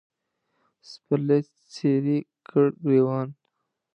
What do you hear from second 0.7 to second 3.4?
سپرلي څیرې کړ ګرېوان